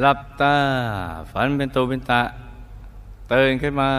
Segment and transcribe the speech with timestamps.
[0.00, 0.56] หลับตา
[1.30, 2.22] ฝันเป็นตัวเป็นตะ
[3.32, 3.90] ตื่นขึ้นมา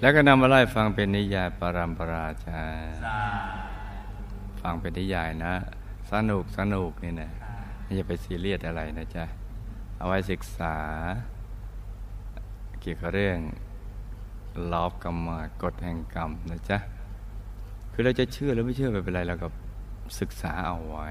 [0.00, 2.62] แล้วก็นำมาไล่ฟังเป็นนิยายปรามปราชา
[4.60, 5.54] ฟังเป็นนิยายนะ
[6.10, 7.30] สนุกสนุกนี่นะ
[7.82, 9.24] ไม่จะไปซีเรียสอะไรนะจ๊ะ
[9.96, 10.76] เอาไว้ศึกษา
[12.80, 13.38] เกี่ยวกับเรื่อง
[14.72, 15.28] ลอบกรรม
[15.62, 16.78] กฎแห่งกรรมนะจ๊ะ
[17.92, 19.48] คือเราจะเชื่อหรือไม่เชื่อไม่เป็นไรเราก็
[20.20, 21.08] ศึกษาเอาไว้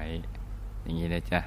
[0.82, 1.40] อย่างนี้นะจ๊ะ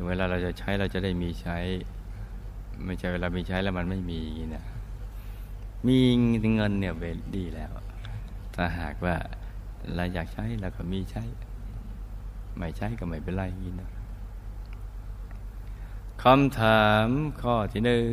[0.00, 1.58] ถึงเวลาเราจะใช้เราจะได้มีใช้
[2.84, 4.64] ไม่ใช่เวลามีใช้แล้วมันไม่มีอย่างนี้นะ
[5.86, 5.98] มี
[6.54, 7.04] เงินเนี่ยเว
[7.36, 7.72] ดีแล้ว
[8.54, 9.16] ถ้าหากว่า
[9.94, 11.24] เราอยากใช้เราก็มีใช้
[12.58, 13.90] ไม่ใช้ก็ไม่เป็นไรนี้นะ
[16.22, 17.06] คำถาม
[17.42, 18.12] ข้อที่หนึ่ง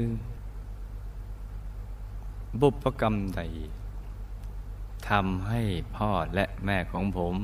[2.62, 3.42] บุพกรรมใด
[5.10, 5.62] ทำให้
[5.96, 7.36] พ่อและแม่ของผม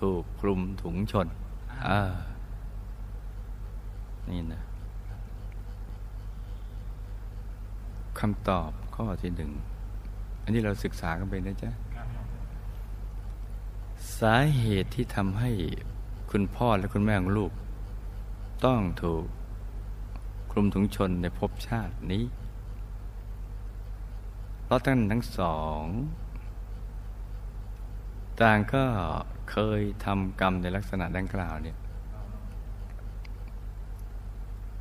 [0.00, 1.26] ถูกคลุมถุงชน
[1.88, 2.00] อ่า
[4.30, 4.62] นี่นะ
[8.20, 9.50] คำตอบข้อที่หนึ่ง
[10.42, 11.70] อันนี้เราศึกษากันไปนะจ๊ะ
[14.18, 15.50] สาเหตุที่ทำให้
[16.30, 17.52] คุณพ่อและคุณแม่ของลูก
[18.64, 19.24] ต้องถูก
[20.50, 22.24] คลุมถุงชนในภพชาตินี้
[24.64, 25.82] เพราะท่านทั้งสอง
[28.40, 28.84] ต่างก็
[29.50, 31.76] เคยทำกรรมในลักษณะดังกล่าวเนี่ย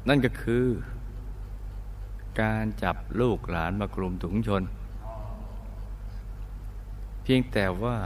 [0.08, 0.66] นั่นก็คือ
[2.42, 4.64] การจับลูกหลานมากลุ่มถุงชน
[7.24, 7.98] เพียงแต่ว่า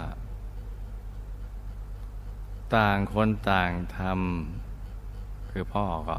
[2.75, 6.17] ต่างคนต่างทำคือพ่อก็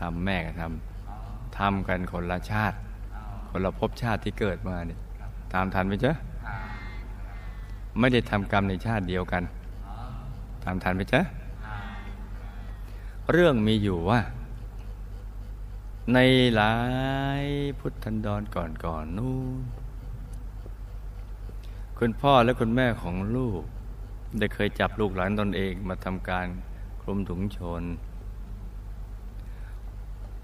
[0.00, 2.76] ทำแม่ก็ทำทำกันคนละชาติ
[3.50, 5.00] คนละภพชาติที่เกิดมาเนี่ย
[5.54, 6.12] ตามทันไหมจ๊ะ
[7.98, 9.42] ไม่ได้ทำกรรมในชาติเดียวกัน
[10.64, 11.20] ตามทันไหมจ๊ะ
[13.32, 14.20] เรื่องมีอยู่ว่า
[16.12, 16.18] ใน
[16.56, 16.74] หลา
[17.40, 17.44] ย
[17.78, 19.62] พุทธันดรก่อนก่อนนู้น
[21.98, 23.62] คุณพ่อและคุณแม่ของลูก
[24.38, 26.46] ได้เคยจับลูกหลานตนเองมาทำการ
[27.02, 27.82] คลุมถุงชน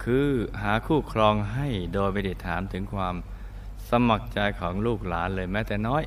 [0.03, 0.29] คือ
[0.63, 3.15] หาคู่ครองให้โดยไม่ได้ถามถึงความ
[3.91, 6.03] สมัครใจของลูกหลานเลยแม้แต่น้อย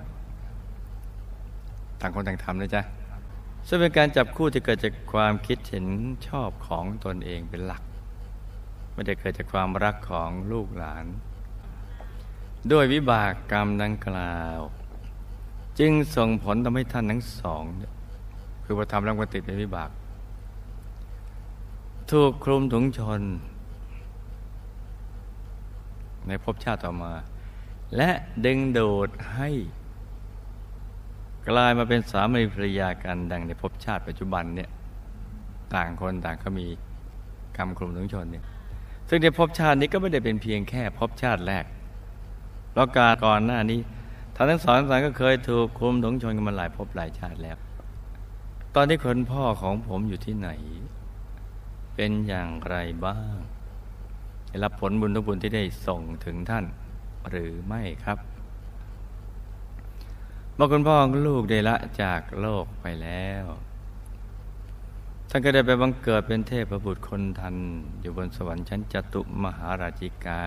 [2.00, 2.82] ต่างคนต่างทำนะจ๊ะ
[3.68, 5.86] ซึ่งเป็นการจับคู่ที่เกิดจากความคิดเห็น
[6.28, 7.84] ชอบของตนเองเป็นหลัก
[8.94, 11.06] ไม่ได้เกิดจากความรักของลูกหลาน
[12.72, 14.60] ด้วยวิบากกรรมดังกล่าว
[15.80, 17.64] จึงส่งผลทำให้ท่านทั้งสอง
[18.64, 19.90] คือพอทำแล้วก็ติดเป็นวิบาก
[22.12, 23.22] ถูกคลุมถุงชน
[26.28, 27.14] ในภพชาติต่อมา
[27.98, 28.10] และ
[28.46, 29.50] ดึงโดดให้
[31.50, 34.70] กลายมาเป็นสามีภรรยากันดังในภพชาติปัจจุบันเนี่ย
[35.74, 36.66] ต่างคนต่างก็มี
[37.58, 38.44] กรรมคลุมถุงชนเนี่ย
[39.10, 41.66] ซึ่งในภพชาตินี้ก็ไม่ได้เป็นเพียงแค่ภพชาติแรก
[42.72, 43.80] เพราะการก่อนหน้านี้
[44.36, 47.58] ท่านทั้งสองท่านก็เคยถูกคุมถงชนกันมาหลายภพหลายชาติแล้ว
[48.76, 50.50] ตอนที่คนพ่อของผมอยู่ที่ไหน
[51.96, 52.76] เป็นอย่างไร
[53.06, 53.36] บ้าง
[54.50, 56.66] ได้รับผลบุญทุกบุญที่ได้ส่งถึงท่าน
[57.30, 58.18] หรือไม่ครับ
[60.56, 63.46] เมื่อคุณพ่อของลูกได้ละจากโลกไปแล้ว
[65.36, 67.56] ท่านก็ได้ไปบังเกิดเป็นเทพบุตรคนทัน
[68.02, 70.42] อยู่บนสวรรค์ชั้นจตุมหาราชิกา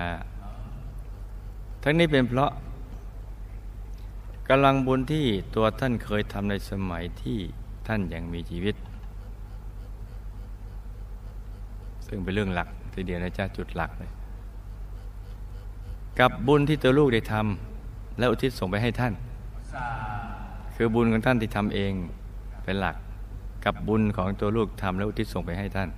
[1.83, 2.51] ทั้งนี้เป็นเพราะ
[4.49, 7.39] กำลังบุญที่ตัวท่านเคยทำในสมัยที่
[7.87, 8.77] ท่านยังมีชีวิต
[12.07, 14.11] ซึ่งเป็นเรื่องหลักทีเดียวนะจ๊ะจุดหลักเลย
[16.19, 19.13] กับบุญที่ตัวลูกได้ทำและอุทิศส่งไปให้ท่าน
[20.75, 21.93] คือบุญของท่านที่ทำเอง
[22.65, 22.97] เป็นหลัก
[23.67, 25.89] กับบุญของตัวลูกทำและอุทิศส่งไปให้ท่าน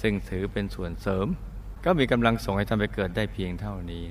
[0.00, 1.26] ซึ่งถือเป็นส่วนเสริม
[1.84, 4.04] ก็มีกำลังส่งให้ท่านไปเกิดได้เพียงเท่านี้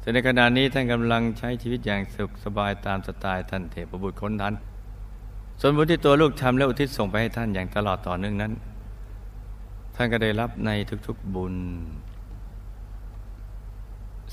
[0.00, 4.54] แต่ในขณะนี้ท่านกำลังใช้ชีวิตอย่างสุขสบายตามสไตล์ท่านเทพบุตรคนนั้น
[5.60, 8.52] ส่วนบุญที่ตัวลูกทำและอุทิศส่งไปให้ท่านอย่างตลอดต่อเนื่องนั้น
[9.96, 10.70] ท่านก็ได้รับใน
[11.06, 11.54] ทุกๆบุญ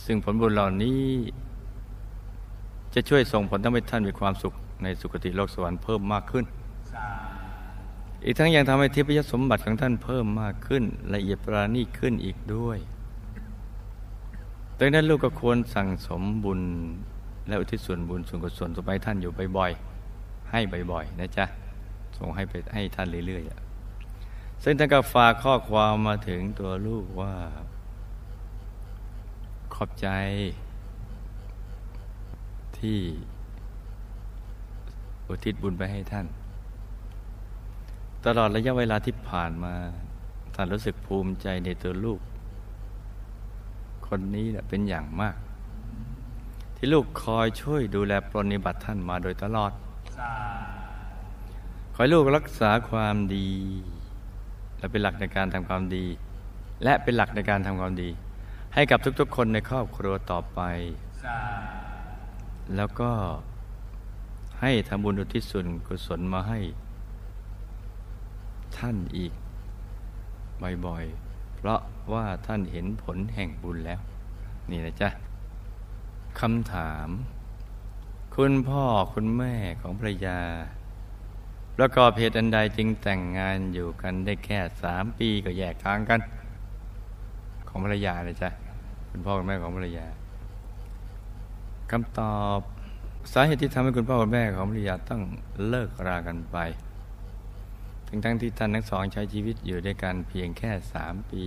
[0.06, 1.02] ซึ่งผลบุญเหล่านี้
[2.94, 6.46] จะช่วยส่งผลทำให้ท่านมีความสุขในสุคติโลกสวรรค์เพิ่มมากขึ้น
[8.24, 10.84] อีกทั้งยังทำให้ทิพยสมบัติของท่านเพิ่มมากขึ้น
[11.14, 12.78] ละเอียดปราณีตขึ้นอีกด้วย
[14.80, 16.62] ดังนั้นลูกก็ควรสั่งสมบุญ
[17.48, 20.60] และอุทิศส่วนบุญส่วนกุศลส่งไปท่านอยู่บ่อยๆ ให้
[20.92, 21.46] บ่อยๆ นะจ๊ะ
[22.18, 27.34] ส่งให้ไปให้ท่านเรื่อยๆ ซึ่งท่านก็ฝากข้อความมาถึงตัวลูกว่า
[29.74, 30.08] ขอบใจ
[32.80, 33.00] ที่
[35.28, 36.26] อุทิศบุญไปให้ท่าน
[38.26, 39.74] ตลอดระยะเวลาที่ผ่านมา
[40.56, 42.20] ท่านรู้สึกภูมิใจในตัวลูก
[44.08, 45.36] คนนี้เป็นอย่างมาก
[46.76, 49.72] ที่ลูกคอยช่วยดูแลปรนิบัติท่านมาโดยตลอด
[51.94, 53.50] ขอให้ลูกรักษาความดี
[54.78, 56.06] และเป็นหลักในการทำความดี
[56.84, 58.10] และเป็นหลักในการทำความดี
[58.74, 60.60] ให้กับทุกๆ คนในครอบครัวต่อไป
[62.76, 63.12] แล้วก็
[64.62, 66.60] ให้ทำบุญอุทิศส่วนกุศลมาให้
[68.80, 69.34] ท่านอีก
[70.86, 71.82] บ่อยๆ เพราะ
[72.14, 74.00] ว่าท่านเห็นผลแห่งบุญแล้ว
[74.70, 75.10] นี่นะจ๊ะ
[76.40, 77.08] คำถาม
[78.36, 78.84] คุณพ่อ
[79.14, 80.40] คุณแม่ของภรรยา
[81.78, 86.20] ประกอบเหตุอันใดจึงแต่งงานอยู่กันได้แค่สามปีก็แยกทางกัน
[87.68, 88.50] ของภรรยาเลยจ้ะ
[89.12, 90.08] คุณพ่อคุณแม่ของภรรยา
[91.92, 92.60] คำตอบ
[93.34, 95.22] สาเหตุที่ทำให้คุณพ่อคุณแม่ของภรรยาต้อง
[95.68, 96.58] เลิกรากันไป
[98.16, 101.46] ทั้งทั้งที่ท่านทั้งสองใช้ชีวิตอยู่ด้วยกันเพียงแค่สามปี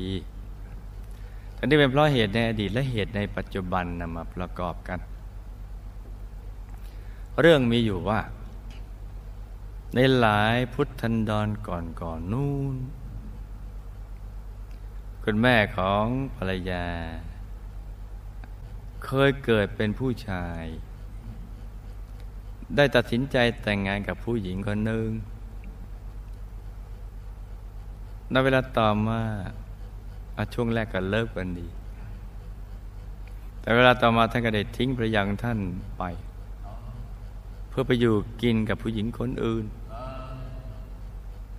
[1.56, 4.98] ทั้งที่เป็นเพราะเหตุในอดีตและเหตุในปัจจุบันนำมาประกอบกัน
[7.40, 8.20] เรื่องมีอยู่ว่า
[9.94, 12.76] ในหลายพุทธันดรก่อนก่อนนู่น
[15.22, 16.04] คุณแม่ของ
[16.36, 16.86] ภรรยา
[19.04, 20.62] เคยเกิดเป็นผู้ชาย
[22.76, 25.08] ได้ตัดสินใจแต่งงานกับผู้หญิงคนหนึ่ง
[28.30, 29.20] ในเวลาต่อมา
[30.54, 31.68] ช่วงแรกก็เลิกกันดี
[33.60, 35.58] แต่เวลาต่อมาท่านก็ได้ทิ้งภรรยาของท่าน
[35.98, 36.02] ไป
[37.68, 39.64] เพื่อไปอยู่กินกับผู้หญิงคนอื่น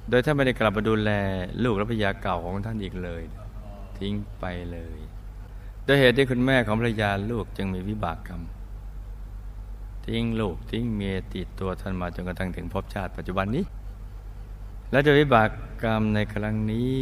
[0.09, 1.11] โดยท่านไม่ได้กลับมาดูแล
[1.63, 3.23] ลูกและภรรยาเก่าของท่านอีกเลย
[3.99, 4.99] ทิ้งไปเลย
[5.83, 8.41] โดยเหตุที่คุณแม่ของภรรยาลูกจึงมีวิบากกรรม
[10.05, 13.63] ทิ้งลูกทิ้งเมียติดตัวท่านมาจนกระทั่งถึงพบชาติปัจจุบันนี้
[14.91, 15.49] และโดยวิบาก
[15.83, 16.95] กรรมในครั้งนี้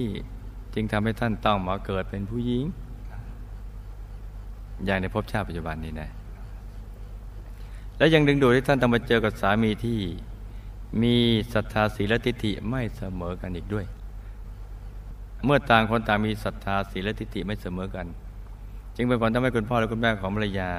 [0.73, 2.63] จึงทำให้ท่านต้องมาเกิดเป็นผู้หญิง
[4.85, 6.09] อย่างในภพชาติปัจจุบันนี้นะ
[7.97, 9.99] และยังดึงดูดให้ท่านต้องมาเจอกับสามีที่
[11.01, 11.15] มี
[11.53, 13.85] ศรัทธาศีลทิฏฐิไม่เสมอกันอีกด้วย
[15.45, 18.05] เมื่อต่างคนต่างมีศรัทธาศีลทิฏฐิไม่เสมอกัน
[18.95, 20.69] จึงเป็นผลทำให้คุณพ่อและคุณแม่ของภรรยา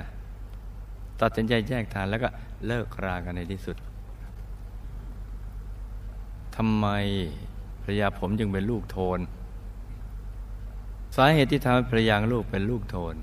[1.21, 2.29] ตัดสินใจแยกทางแล้วก็
[2.67, 3.77] เลิกรากันในที่สุด
[6.61, 6.89] ทำไม
[7.83, 9.19] ภรรยาผมจึงเป็นลูกโทน
[11.17, 13.15] สาเหตุที่ทำให้ภรรยาลูกเป็นลูกโทน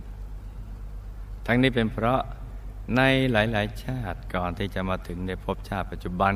[1.45, 2.21] ทั้งนี้เป็นเพราะ
[2.95, 3.01] ใน
[3.31, 6.33] หลาย ๆ ชาติก่อนที่จะมาถึงในภพชาติปัจจุบัน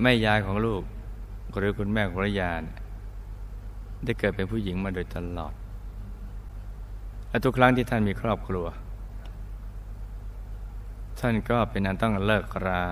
[0.00, 0.82] แม่ยายของลูก
[1.56, 2.50] หรือคุณแม่ของภรรยา
[4.04, 5.54] ได้เกิดเป็นผู้หญิงมาโดยตลอด
[7.28, 8.66] และทุกครั้งที่ท่านมีครอบครัว
[11.20, 12.84] ท่านก็เป็นอันต้องเลิกรา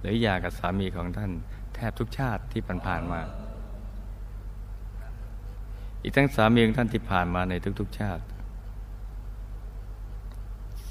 [0.00, 1.30] หรือหย่ากับสามีของท่าน
[1.74, 3.20] แทบทุกชาติที่ผ่านมา
[6.02, 8.24] อีกทั้งสามีของท่านที่ผ่านมาในทุก ๆ ชาติ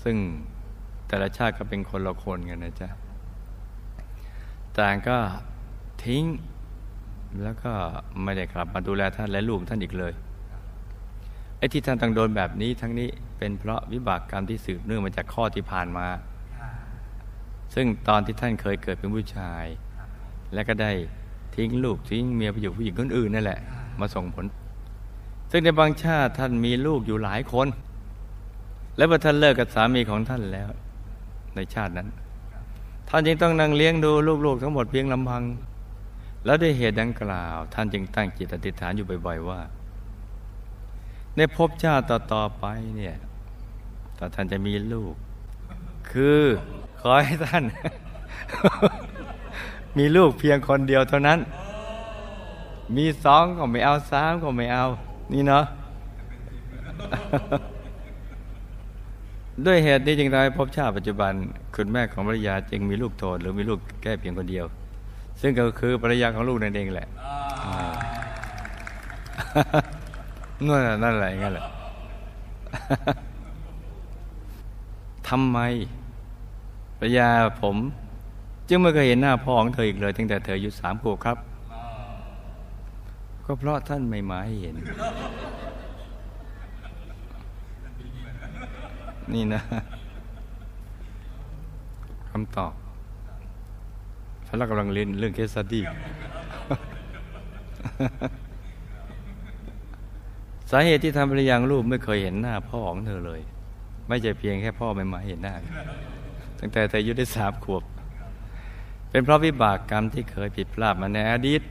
[0.04, 0.18] ซึ่ง
[1.08, 2.90] แต่ละชาติก็เป็นคนละคนกันนะจ๊ะ
[4.78, 5.18] ต่างก็
[6.04, 6.24] ทิ้ง
[7.44, 7.72] แล้วก็
[8.24, 10.14] ไม่ได้กลับมาดูแลท่านและลูกท่านอีกเลย
[11.58, 16.08] ไอ้ที่ท่านต้องโดนแบบนี้ทั้งนี้เป็นเพราะวิบากกรรมที่สืบเนื่องมาจากข้อที่ผ่านมา
[17.76, 19.66] ซึ่งตอนที่ท่านเคยเกิดเป็นผู้ชาย
[20.54, 20.92] และก็ได้
[21.56, 23.60] ทิ้งลูกทิ้งเมียไปอยู่ผู้หญิงคนอื่นนั่นแหละ
[24.00, 24.46] มาส่งผล
[25.52, 27.68] ซึ่งในบางชาติท่านมีลูกอยู่หลายคน
[28.98, 30.70] และเมื่อท่านเลิกกับสามีของท่านแล้ว
[31.56, 32.08] ในชาตินั้น
[33.10, 34.12] ท่านจึงต้องนั่งเลี้ยงดู
[34.46, 35.44] ลูกๆทั้งหมดเพียงลำพัง
[36.46, 39.60] แล้วด้วยเหตุดังกล่าว ท่านจึงตั้งจิตอธิษฐานอยู่บ่อยๆว่า
[41.36, 43.16] ในภพชาติต่อๆไปเนี่ย
[44.18, 45.14] ถ้าท่านจะมีลูก
[46.10, 46.42] คือ
[47.01, 47.63] ขอให้ท่าน
[49.98, 51.39] มีลูกเพียงคนเดียวเท่านั้น
[52.96, 54.86] มีสองก็ไม่เอาสามก็ไม่เอา
[55.34, 55.66] นี่เนาะ
[59.66, 61.32] ด้วยเหตุนี้จึงทำให้พบชาติปัจจุบัน
[61.75, 64.66] คุณแม่ของภรรยาจึงมีลูกโทษหรือมีลูกแค่เพียงคนเดียว
[65.42, 67.08] ซึ่งก็คือภรรยาของลูกนั่นเองแหละ
[70.68, 71.66] นั่นนั่นแหละงั้นแหละ
[75.27, 75.60] ทำไม
[77.00, 77.30] ภรยา
[77.62, 77.75] ผม
[78.70, 81.38] จึงไม่เคยเห็นหน้าพ่อของเธออีกเลย ตั้งแต่เธออายุสามขวบครับ
[83.46, 84.75] ก็เพราะท่านไม่มาให้เห็น
[89.34, 89.62] นี่นะ
[92.30, 92.74] คำตอบ
[94.48, 95.84] ฉันกำลังเรียนเรื่องเคสตี้
[100.72, 103.42] สาเหตุที่ทำภรรยาลูกไม่เคยเห็นหน้าพ่อของเธอเลย
[104.08, 105.56] ไม่ใช่เพียงแค่พ่อไม่มาเห็นหน้า
[106.60, 107.84] ตั้งแต่เธออายุได้สามขวบ
[109.10, 111.62] เป็นเพราะวิบากกรรมที่เคยผิดพลาดมาในอดีต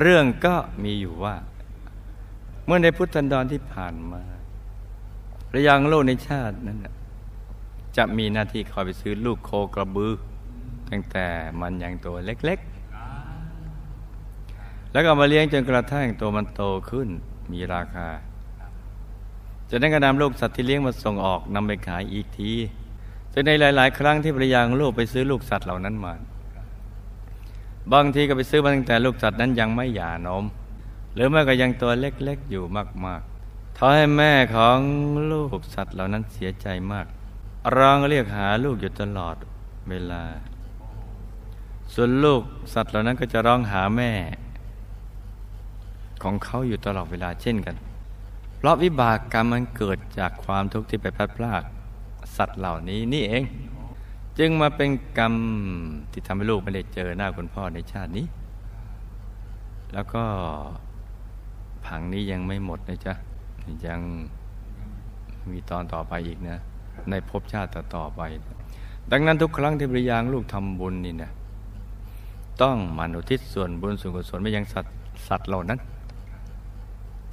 [0.00, 0.54] เรื่องก็
[0.84, 1.36] มีอยู่ว่า
[2.64, 4.22] เมื่อในพุทธันดรที่ผ่านมา
[5.54, 6.78] ระยังโลกในชาตินั้น
[7.96, 10.14] จะมีหน้าที่คอยไปซื้อลูกโคกระบือ
[10.90, 11.26] ตั้งแต่
[11.60, 12.76] มันยังตัวเล็กๆ
[14.92, 17.08] แล้วก็มาเลี้ยงจนกระทั่งตัวมันโตขึ้น
[17.52, 18.08] มีราคา
[19.70, 22.52] จะได้กระนำลูกสัตว์ที่เลี้ยงมาส่งออกนำไปขายอีกที
[23.38, 26.12] ซึ่ในหลาย ๆ ครั้งที่ภรรยาของลูกไปซื้อลูกสัตว์เหล่านั้นมา
[27.92, 30.44] บางทีก็ไปซื้อมาตั้งแต่ลูกสัตว์นั้นยังไม่หย่านม
[31.14, 32.64] หรือแม้ก็ยังตัวเล็ก ๆ อยู่
[33.04, 34.78] มากๆทำให้แม่ของ
[35.32, 37.06] ลูกสัตว์เหล่านั้นเสียใจมาก
[37.76, 39.36] ร้องเรียกหาลูกอยู่ตลอด
[39.88, 40.22] เวลา
[41.94, 42.42] ส่วนลูก
[42.74, 44.12] สัตว์เหล่านั้นก็จะร้องหาแม่
[46.22, 47.76] ของเขาอยู่ตลอดเวลาเช่นกัน
[48.56, 51.62] เพราะวิบากกรรมมันเกิดจากความทุกข์ที่ไปพลัดพราก
[52.36, 53.44] สัตว์เหล่านี้นี่เอง
[54.38, 55.34] จึงมาเป็นกรรม
[56.12, 58.26] ที่ทำให้ลูกไม่ได้เจอหน้าคุณพ่อในชาตินี้
[59.94, 60.22] แล้วก็
[61.86, 63.14] ผังนี้ยังไม่หมดนะจ๊ะ
[63.86, 64.00] ยัง
[65.50, 66.58] มีตอนต่อไปอีกนะ
[67.10, 68.20] ในภพชาติต่อไป
[69.12, 71.30] ดังนั้นทุกครั้งที่บริยางลูกทำบุญนี่นะ
[72.62, 74.94] ต้องมนุทิศส่วนบุญส่วนกุศลไม่ยังสัตว์
[75.28, 75.78] สัตว์เหล่านั้น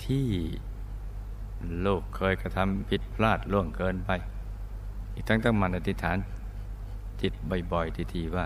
[0.03, 0.25] ที่
[1.81, 4.11] โลกเคยกระทำผิดพลาดล่วงเกินไป
[5.13, 6.17] อีกทั้งต้องมันอธิษฐาน
[7.21, 7.33] จิต
[7.71, 8.45] บ่อย ๆ ทีๆว่า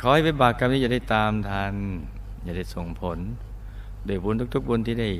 [0.00, 1.74] ขอให้วิบากกรรมนี้จะได้ตามทัน
[2.42, 3.18] อย่าได้ส่งผล
[4.06, 5.10] โดยบุญทุก ๆ บุญที่ได้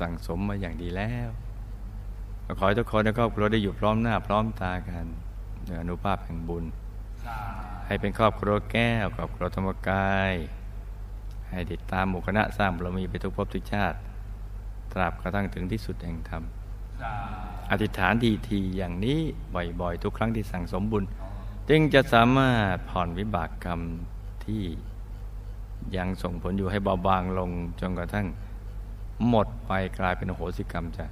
[0.00, 1.28] สั่งสมมาอย่างดีแล้ว
[2.58, 5.06] ขอให้ทุกคนในครอบครัวได้อยู่พร้อมหน้าพร้อมตากัน
[5.66, 6.64] ในอนุภาพแห่งบุญ
[7.86, 10.32] ให้เป็นครอบครัวแก้วครอบครัวธรรมกาย
[11.50, 13.98] ให้ติดตามหมู่คณะสร้างบารมีไปทุกภพทุกชาติ
[14.92, 16.42] ตราบกระทั่งถึงที่สุดแห่งธรรม
[17.70, 19.18] อธิษฐานทีทีอย่างนี้
[19.80, 21.04] บ่อยๆ ทุกครั้งที่สั่งสมบุญ
[21.68, 23.80] จึงจะสามารถผ่อนวิบากกรรม
[24.44, 24.64] ที่
[25.96, 28.26] ยังส่งผลอยู่ให้เบาบางลงจนกระทั่ง
[29.28, 31.06] หมดไปกลายเป็นโหสิกรรมจ้ะ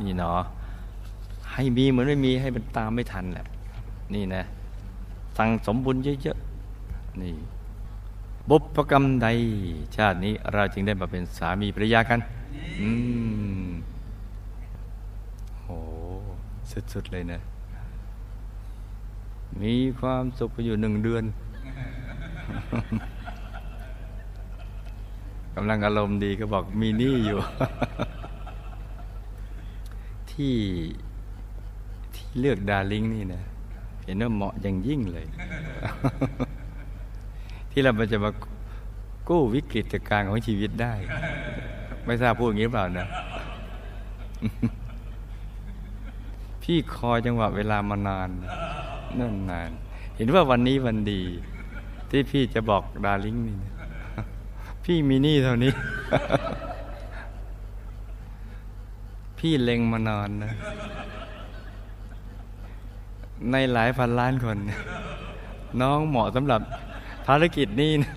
[0.00, 0.40] นี่เนาะ
[1.52, 3.46] ให้มีเหมือนไม่มีให้มันตามไม่ทันแหละ
[4.14, 4.44] นี่นะ
[5.38, 7.34] สั่งสมบุญเยอะๆนี่
[8.48, 9.28] บุพกรรมใด
[9.96, 12.20] ชาตินี้เราจึงได้มาเป็นสามีภรรยากัน
[12.80, 12.88] อื
[13.64, 13.68] ม
[16.92, 17.40] สุดๆเลยนะ
[19.62, 21.24] มีความสุขอยู่หนึ่งเดือน
[25.54, 27.38] กำลังอารมณ์ดีก็บอกมีนี่อยู่
[30.30, 30.54] ที่
[32.14, 33.42] ที่เลือกดาริงนี่นะ
[34.04, 35.26] เห็นว่าเหมาะอย่างยิ่งเลย
[37.70, 38.30] ที่เราจะมา
[39.28, 40.94] กู้วิกฤตการของชีวิตได้
[42.04, 43.06] ไม่ทราบพูดอย่างนี้เปล่านะ
[46.72, 48.30] พี่คอยจังหวะเวลามานาน
[49.18, 49.70] นั่นนาน
[50.16, 51.22] เห็นว่าวันนี้วันดี
[52.10, 53.56] ที่พี่จะบอกดาริ่งนี่
[54.84, 55.72] พี่มีนี่เท่านี้
[59.38, 60.52] พี่เล็งมานอนนะ
[63.50, 64.58] ในหลายพันล้านคน
[65.80, 66.60] น้องเหมาะสำหรับ
[67.26, 68.12] ภารกิจนี้นะ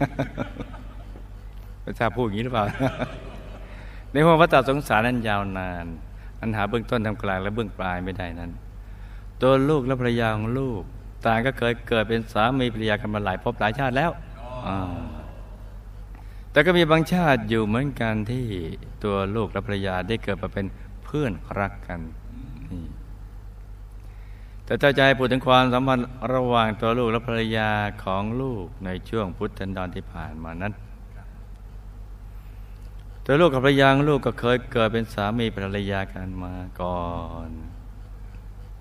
[1.83, 2.65] พระเจ้าพูดอย่างนี้หรือเปล่า
[4.11, 5.87] ในห้วงพระตาสงสารนั้นยาวนาน
[6.43, 8.51] อันหาเบื้องต้นทำกลางและเบื้องปลายไม่ได้นั้น
[9.41, 10.81] ตัวลูกและภรรยาของลูก
[11.25, 14.11] ต่างก็เคยเกิดเป็นสามีภรรยากันมาหลายภพหลายชาติแล้ว
[16.51, 18.45] แต่ก็มีบางชาติอยู่เหมือนกันที่
[19.03, 20.65] ตัวลูกและภรรยาได้เกิดมาเป็น
[21.03, 21.99] เพื่อนรักกัน
[24.65, 27.69] แต่ถ้าใจพูดถึงความสัมพันธ์ระหว่างตัวลูกและภรรยา
[28.03, 30.73] ของลูกในช่วงพุทธันดรที่ผ่านมานั้น
[33.25, 37.01] ตัวลูกกับภรรยาลูกก็เคยเกิดเป็นสามีภรรยากันมาก่อ
[37.47, 37.49] น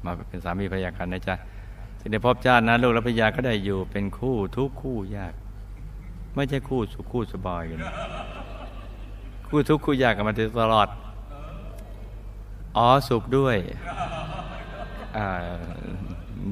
[0.04, 1.34] มาเป็นสามีภรรยากันนะจ๊ะ
[1.98, 5.34] ที่ในพบชาตินั้นลูกและภรรยาก็ได้อยู่เป็นคู่ทุกคู่ยาก
[6.34, 7.78] ไม่ใช่คู่สุขคู่สบายกัน
[9.48, 10.88] คู่ทุกคู่ยากกันมาตลอด
[12.76, 13.56] อ๋อสุขด้วย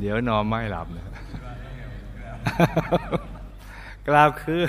[0.01, 1.07] เดี๋ยวนอนไม่หลับนะ
[4.09, 4.61] กล่าวคือ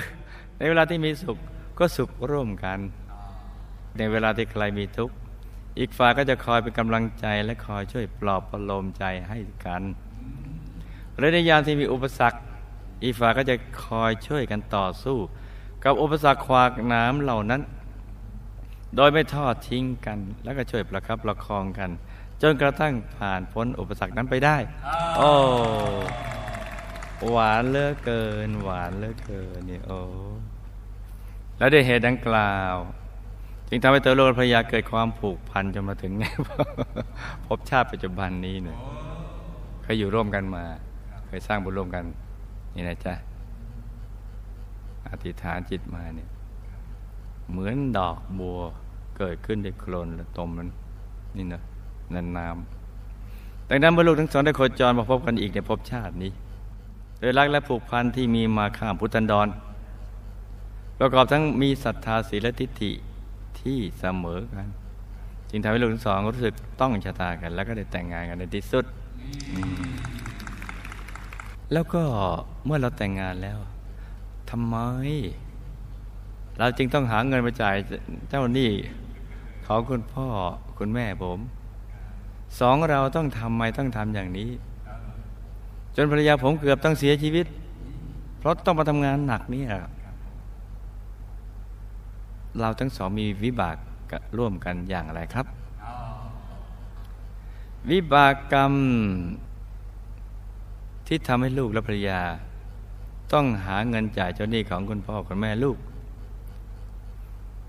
[0.56, 1.36] ในเวลาที่มีสุข
[1.78, 2.78] ก็สุขร่วมกัน
[3.98, 5.14] ในเวลาที่ใครมีทุกข์
[5.78, 9.82] อีกฝ่ายก็จะคอยเป็นกำลังใจและคอยช่วยปลอบประโลมใจให้กัน
[11.18, 12.38] และในยามที่มีอุปสรรค
[13.04, 15.18] อีกฝ่ายก็จะคอยช่วยกันต่อสู้
[15.84, 17.62] กับอุปสรรคขวากน้ำเหล่านั้น
[18.96, 21.90] โดยไม่ทอดทิ้งกัน แล้วก็ช่วยประคับประคองกัน
[22.42, 24.56] จนกระทั่งผ่านพ้นอุปสรรคนั้นไปได้
[25.16, 25.32] โอ้
[27.30, 30.00] หวานเลือเกิน หวานเลือเกินนี่โอ้
[31.58, 32.74] แล้วด้วยเหตุดังกล่าว
[33.74, 36.24] จึงทำให้ตัวโลกพยาเกิดความผูกพันจนมาถึงไง
[37.46, 38.78] พบชาติปัจจุบันนี้เนี่ย
[39.82, 40.64] เคยอยู่ร่วมกันมา
[41.26, 42.04] เคยสร้างบุญร่วมกัน
[42.74, 43.14] นี่นะจ๊ะ
[45.08, 46.28] อธิษฐานจิตมาเนี่ย
[47.50, 48.60] เหมือนดอกบัว
[49.16, 50.68] เกิดขึ้นในโคลนและตมมัน
[51.36, 51.62] นี่นะ
[52.14, 56.32] นันน้ำดังนั้นเมื่อลูกทั้งสองได้โคจรมาพบกันอีกในภพชาตินี้
[57.18, 59.48] โดยรักและผูกพันที่มีมาข้ามพุทธันดร
[60.98, 62.92] ประกอบทั้งมีศรัทธาศีลทิฏฐิ
[63.62, 64.68] ที่เสมอกัน
[65.50, 68.84] จึงทำให้ลูกทั้งสองรู้สึกต้องชะตากัน แล้วก็ได้แต่งงานกันในที่สุด
[71.72, 72.02] แล้วก็
[72.64, 73.58] เมื่อเราแต่งงานแล้ว
[74.50, 74.76] ทำไม
[76.58, 77.76] เราจึงต้องหาเงินมาจ่าย
[78.28, 78.70] เจ้าหนี้
[79.66, 80.26] ของคุณพ่อ
[80.78, 81.38] คุณแม่ผม
[82.60, 84.50] สองเราต้องทำไมต้องทำอย่างนี้
[85.96, 87.46] จนภรรยาผมเกือบต้องเสียชีวิต
[88.38, 89.62] เพราะต้องมาทำงานหนักนี่
[92.60, 93.76] เราทั้งสองมีวิบาก
[94.38, 95.46] ร่วมกันอย่างไรครับ
[97.90, 98.72] วิบากกรรม
[101.06, 102.20] ที่ทำให้ลูกและภรรยา
[103.32, 105.78] ต้องหาเงินจ่ายเจ้าหนี้ของคุณพ่อคุณแม่ลูก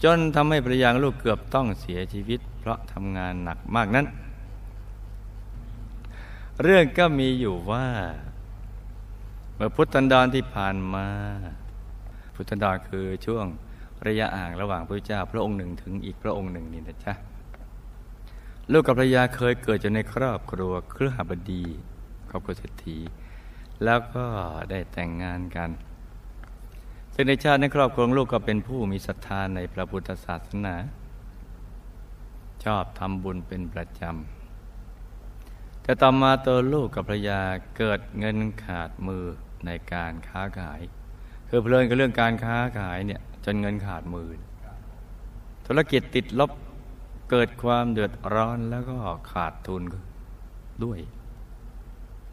[0.04, 4.06] จนทำให้ภรรยาลูกเกือบต้องเสียชีวิต เพราะทำงานหนักมากนั้น
[6.64, 7.88] เรื่องก็มีอยู่ว่า
[9.56, 11.08] เมื่อพุทธันดรที่ผ่านมา
[12.36, 13.46] พุทธันดรคือช่วง
[14.08, 17.14] ระยะอ่างระหว่างพระเจ้าพระองค์หนึ่งถึงอีกพระองค์หนึ่งนี่นะจ๊ะ
[18.72, 21.64] ลูกกับภรรยาเคยเกิดอยู่ในครอบครัวเครือหบดี
[22.30, 22.98] ครอบครัวเศรษฐี
[23.84, 24.26] แล้วก็
[24.70, 25.70] ได้แต่งงานกัน
[27.14, 30.76] ซึ่งในชาติในครอบครัวลูกก็เป็นผู้มีศรัทธาในพระพุทธศาสนา
[32.64, 37.42] ชอบทำบุญเป็นประจำ แต่ต่อมาตัวลูกกับภรรยา
[37.78, 39.26] เกิดเงินขาดมือ
[39.66, 40.82] ในการค้าขาย
[41.48, 44.30] คือเพลินกับเรื่องการค้าขายเนี่ย จนเงินขาดมือ
[45.66, 46.52] ธุรกิจติดลบ
[47.30, 48.96] เกิดความเดือดร้อนแล้วก็
[49.32, 49.82] ขาดทุน
[50.84, 51.00] ด้วย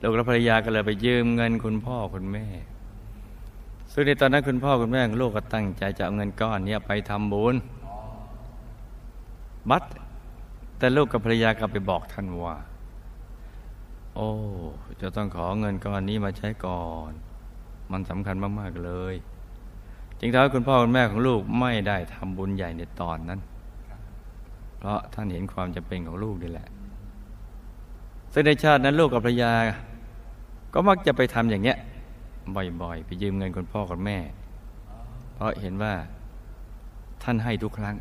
[0.03, 2.47] ลูกและภรรยาก็เลยไปยืมเงินคุณพ่อคุณแม่
[3.93, 7.55] ซึ่งในตอนนั้นคุณพ่อคุณแม่ของลูกก็ตั้งใจจะเอาเงินก้อนนี้ไปทำบุญ
[9.71, 9.85] บัต
[10.79, 12.57] แต่ลูกกับภรรยาก็ไปบอกท่านว่า
[14.15, 14.31] โอ้
[15.01, 17.13] จะต้องขอเงินก้อนนี้มาใช้ก่อน
[17.93, 19.15] มันสำคัญมาก ๆ เลย
[20.21, 23.41] จึงทำให้คุณพ่อคุณแม่ของลูกไม่ได้ทำบุญใหญ่ในตอนนั้น
[24.79, 26.69] เพราะท่านเห็นความจำเป็นของลูกนี่แหละ
[28.33, 29.53] ซึ่งในชาตินั้นลูกกับภรรยา
[30.75, 31.79] ก็มักจะไปทำอย่างเงี้ย
[32.83, 34.19] บ่อยๆ ไปยืมเงินคุณพ่อคุณแม่
[35.35, 35.93] เพราะเห็นว่า
[37.23, 37.97] ท่านให้ทุกครั้ง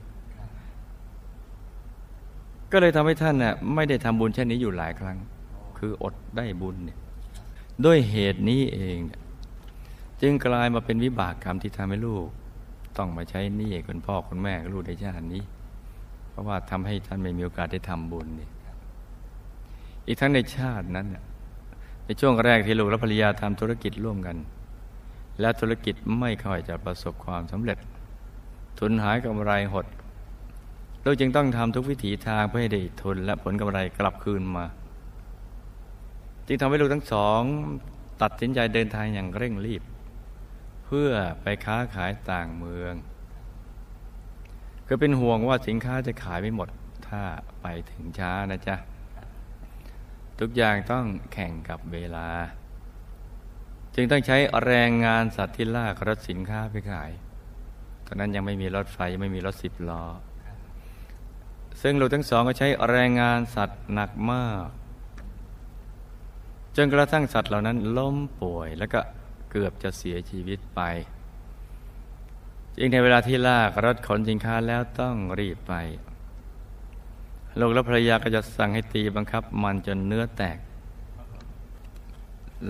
[2.72, 5.18] ก็เลยทำให้ท่านน่ะไม่ได้ทำบุญเช่นนี้อยู่หลายครั้ง
[5.78, 6.98] คืออดได้บุญเนี่ย
[7.86, 8.98] ด้วยเหตุนี้เอง
[10.22, 12.28] จึงกลายมาเป็นวิบากกรรมที่ทำให้ลูก
[12.98, 15.44] ต้องมาใช้หนี้คุณพ่อคุณแม่ลูกในชาตินี้
[16.30, 18.50] เพราะว่าทำให้ท่านไม่มีโอกาสได้ทำบุญนี่
[20.08, 21.24] อีกทั้งในชาตินั้นเนี่ย
[22.06, 24.38] ในช่วงแรกที่ลูกและภรรยาทำธุรกิจร่วมกัน
[25.40, 27.78] และธุรกิจไม่ค่อยจะประสบความสำเร็จ
[28.80, 29.86] ทุนหายกำไรหด
[31.04, 34.66] ลูกจึงต้องทำทุกวิถีทางเพื่อให้ได้ทุนและผลกำไรกลับคืนมา
[36.48, 37.42] จึงทำให้ลูกทั้งสอง
[38.22, 39.82] ตัดสินใจเดินทางอย่างเร่งรีบ
[40.90, 42.94] พื่อไปค้าขายต่างเมือง
[44.88, 46.70] คือเป็นห่วงว่าสินค้าจะขายไม่หมด
[47.08, 47.24] ถ้า
[47.62, 48.76] ไปถึงช้านะจ๊ะ
[50.40, 52.30] ทุกอย่างต้องแข่งกับเวลา
[53.96, 57.12] จึงต้องใช้แรงงานสัตว์ที่ลากรถสินค้าไปขาย
[58.06, 60.04] ตอนนั้นยังไม่มีรถไฟไม่มีรถสิบล้อ
[61.82, 64.68] ซึ่งลูกทั้งสองก็ใช้แรงงานสัตว์หนักมาก
[66.76, 69.00] จนกระทั่งสัตว์เหล่านั้นล้มป่วยแล้วก็
[69.52, 70.82] เกือบจะเสียชีวิตไป
[72.78, 75.74] จึงในเวลาที่ลากรถขนสินค้าแล้วต้องรีบไป
[77.60, 80.58] ลูกและภรรยาก็จะสั่งให้ตีบังคับมันจนเนื้อแตก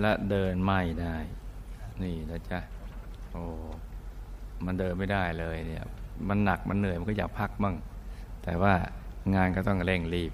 [0.00, 1.16] และเดินไม่ได้
[2.02, 2.60] นี่นะจ๊ะ
[3.30, 3.44] โอ้
[4.64, 5.84] มันเดินไม่ได้เลยเนี่ย
[6.28, 7.74] มันหนักมันเหนื่อยมันก็อยากพักบ้าง
[8.44, 8.74] แต่ว่า
[9.34, 10.32] งานก็ต้องเร่งรีบ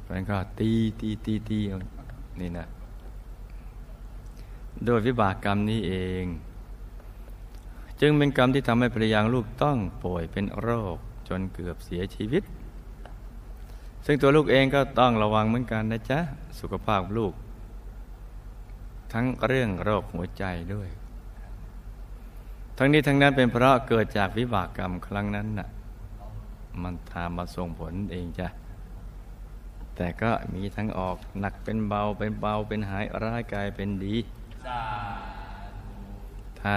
[0.00, 1.58] เพราะฉะนั้นก็ตีตีตีตี
[2.40, 2.68] นี่นะ
[4.84, 6.24] โดยวิบากกรรมนี้เอง
[8.00, 10.96] จึงเป็นกรรมที่ทำให้ภรรยาลูกต้องป่วยเป็นโรค
[11.28, 12.42] จนเกือบเสียชีวิต
[14.06, 16.20] ซึ่งตัวลูกเองก็ต้องระวังเหมือนกันนะจ๊ะ
[16.60, 17.32] สุขภาพลูก
[19.12, 20.88] ทั้งเรื่องโรคหัวใจด้วย
[22.78, 25.68] ทั้งนี้ทั้งนั้นเป็นเพราะเกิดจากวิบากกรรมครั้งนั้นน่ะ
[26.82, 28.48] มันทามาส่งผลเองจ้ะ
[29.96, 34.16] แต่ก็มีทั้งออกหนักเป็นเบาเป็นเบาเป็นหายร้ายกายเป็นดี
[36.60, 36.76] ถ้า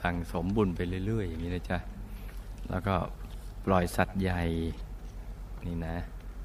[0.00, 1.78] สั่งสมบุญไปเรื่อย ๆ อย่างนี้นะจ๊ะ
[2.70, 2.94] แล้วก็
[3.64, 4.42] ปล่อยสัตว์ใหญ่
[5.66, 5.96] นี่นะ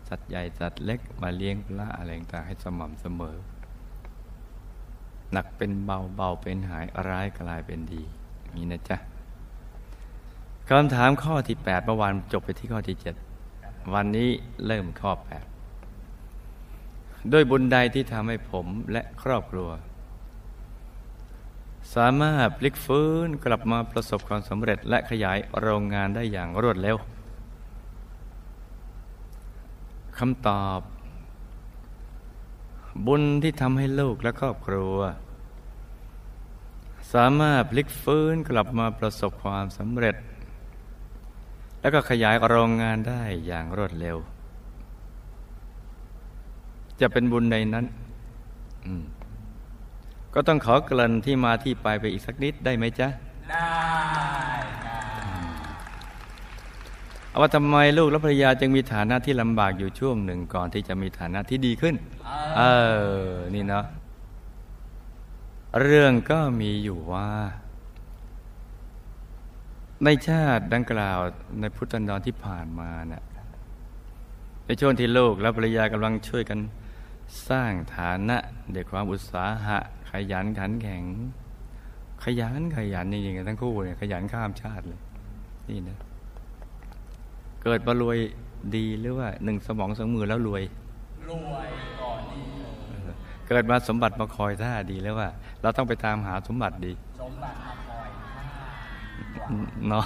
[0.10, 3.36] สัตว์ใหญ่สัตว์เล็กมาเลี้ยงพระอะไรต่างให้สม่ำเสมอ
[5.32, 8.04] หนักเป็นเบาเบาเป็นหายร้ายกลายเป็นดี
[8.56, 8.98] นี่นะจ๊ะ
[10.68, 13.16] คำถามข้อที่แปดเมื่อวานจบไปที่ข้อที่เจ็ด
[13.94, 14.30] วันนี้
[14.66, 15.46] เริ่มข้อแปด
[17.32, 19.70] ด้วยบุญใดที่ทำให้ผมและครอบครัว
[21.94, 26.98] สามารถพลิกฟื้นกลับมาประสบความสำเร็จและขยายโรงงานได้อย่างรวดเร็ว
[30.18, 30.82] คำตอบ
[33.06, 34.98] บุญที่ทำให้ลูกและครอบครัว
[37.14, 40.16] สามารถพลิกฟื้นกลับมาประสบความสำเร็จ
[41.80, 44.18] แล้วก็ขยายโรงงานได้อย่างรวดเร็ว
[47.00, 47.86] จะเป็นบุญในนั้น
[50.36, 53.08] ก็ต้องขอเกริ่นที่มาที่ไปไปอีกสักนิดได้ไหมจ๊ะ
[53.50, 53.68] ได้
[57.40, 61.96] ว่าทำไมลูกและภรรยาจึงมีฐานะที่ลำบากอยู่ช่วงหนึ่งก่อนที่จะมีฐานะที่ดีขึ้น
[62.58, 62.62] เอ
[63.28, 63.86] อ นี่เนาะ
[65.82, 67.30] เรื่องก็มีอยู่ว่า
[70.04, 71.20] ในชาติดังกล่าว
[71.60, 73.24] ในพุทธันดรที่ผ่านมาเนะ่ะ
[74.66, 76.60] ในช่วงที่ลูกและภรรยากำลังช่วยกัน
[77.50, 78.38] สร้างฐานะ
[78.74, 79.95] ด้วยความอุตสาหะข
[80.32, 81.04] ยันขันแข็ง
[82.24, 85.02] ขยันขยันจริงๆทั้งคู่เนี่ยขยันข้ามชาติเลย
[85.70, 85.98] นี่นะ
[87.64, 88.18] เกิดมารวย
[88.76, 90.64] ดีหรือว่าหนึ่งสมองสองมือแล้วรวย
[91.30, 91.68] รวย
[92.02, 92.42] ก่อนดี
[93.48, 95.30] เกิดมาสมบัติมาคอยท่าดีแล้วว่า
[95.62, 98.10] เราต้องไปตามหาสมบัติดี สมบัติมาคอย
[99.88, 100.06] เนาะ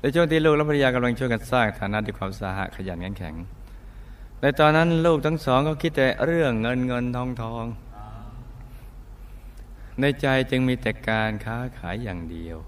[0.00, 3.34] ในช่วงที่ลูกและภรรยากำลังช่วยกันสร้างฐานะด้วยความสาหะขยันขันแข็ง
[4.40, 7.64] ในตอนนั้นลูกทั้งสองก็คิดแต่เรื่องเงินเงินทองทอง
[10.00, 12.58] ในใจจึงมีแต่การค้าขายอย่างเดียว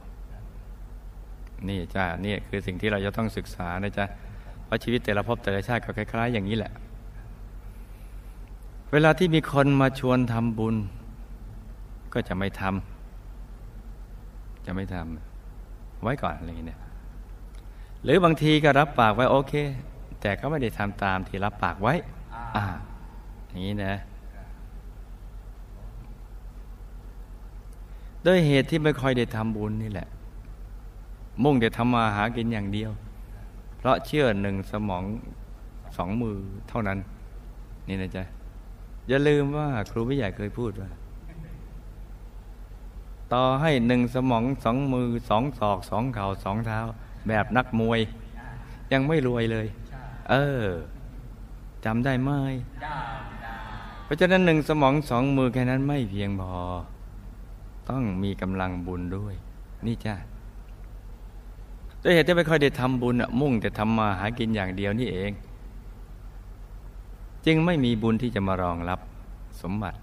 [1.69, 4.05] นี่จ้านี่คือสิ่งที่เราจะต้องศึกษานะจ๊ะ
[4.64, 6.73] เพราะชีวิตแต่ละภพแต่ละชาติก็คล้าย ๆ อย่างนี้แหละ
[8.93, 10.77] เวลาที่มีคนมาชวนทำบุญ
[12.14, 16.81] ก็จะไม่ทำจะไม่ทำไว้ก่อนอะไรอย่างนี้ย
[18.05, 19.55] หรือบางทีก็รับปากไว้โอเค
[20.21, 21.95] แต่ก็ไม่ได้ทำตามที่รับปากไว้
[22.57, 22.64] อ่า
[23.49, 23.95] อย่างนี้นะ
[28.26, 30.09] ด้วยเหตุที่ไม่ค่อยได้ทำบุญนี่แหละ
[31.42, 32.90] มุ่งแต่ทำมาหากินอย่างเดียว
[33.78, 35.04] เพราะเชื่อหนึ่งสมอง
[35.96, 36.37] สองมือ
[36.68, 36.98] เท่านั้น
[37.88, 38.24] นี่นะจ๊ะ
[39.09, 40.90] อย่าลืมว่าครูพี่ใหญ่เคยพูดว่า
[43.33, 46.80] ต่อให้หนึ่งสมองสองมือสองศอกสองเข่าสองเท้า
[47.28, 48.00] แบบนักมวย
[48.92, 49.66] ยังไม่รวยเลย
[50.30, 50.64] เออ
[51.85, 52.30] จำได้ไหม
[54.04, 56.54] เพราะฉะนั้นหนึ่งสมองสองมือแค่นั้นไม่เพียงพอ
[57.94, 59.35] ต้องมีกำลังบุญด้วย
[59.87, 60.14] นี่จ้า
[62.03, 65.33] ด้วยเหตุที่ไม่ค่อยได้ทำบุญมุ่งแต่ทำมาหากินอย่างเดียวนี่เอง
[67.46, 69.00] จึงไม่มีบุญที่จะมารองรับ
[69.62, 69.98] สมบัติ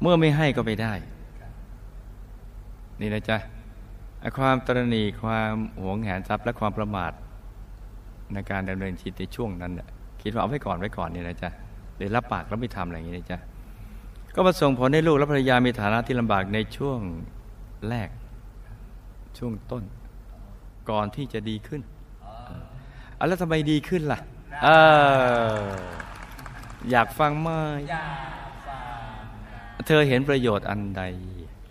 [0.00, 0.92] เมื่อไม่ให้ก็ไม่ได้
[3.00, 3.36] นี่นะจ๊ะ
[4.38, 7.12] ความตรณีความหวงแหนทรัพย์และความประมาท
[8.32, 9.72] ในการดำเนินชีวิตในช่วงนั้น
[10.22, 11.50] คิดว่าเอาไว้ก่อนไว้ก่อนนี่นะจ๊ะ
[11.96, 13.38] เลยรับปากแล้วไม่ทำอะไรอย่างนี้นะจ๊ะ
[14.34, 17.00] ก็มาส่งผลให้ลูกและภรรยามีฐานะที่ลำบากในช่วง
[17.88, 18.08] แรก
[19.38, 19.84] ช่วงต้น
[20.90, 21.82] ก่อนที่จะดีขึ้น
[23.18, 24.18] อะแล้วทำไมดีขึ้นล่ะ
[24.64, 24.68] เอ
[25.62, 25.70] อ
[26.90, 27.48] อยากฟังไหม
[27.90, 28.10] อยา
[28.48, 28.82] กฟั
[29.82, 31.02] งเธอเห็นประโยชน์อันใด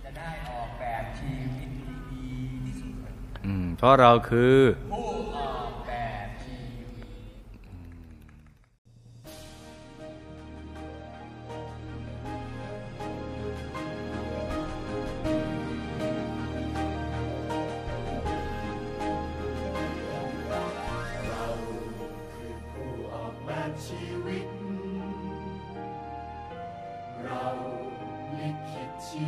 [0.04, 1.70] จะได้ออกแบบชีวิต
[2.12, 2.28] ดี
[2.66, 2.92] ที่สุด
[3.46, 4.56] อืมเพราะเราคือ
[4.94, 24.50] ผู้ิต
[27.24, 27.44] เรา
[28.38, 29.28] ลิขิตชี